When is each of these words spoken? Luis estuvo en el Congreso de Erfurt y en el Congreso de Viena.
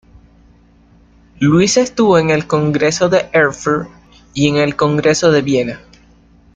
Luis 1.39 1.77
estuvo 1.77 2.17
en 2.17 2.31
el 2.31 2.47
Congreso 2.47 3.07
de 3.07 3.29
Erfurt 3.33 3.87
y 4.33 4.47
en 4.47 4.57
el 4.57 4.75
Congreso 4.75 5.29
de 5.31 5.43
Viena. 5.43 5.79